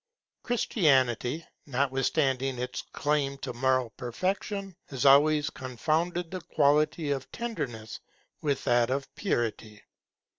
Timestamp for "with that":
8.41-8.89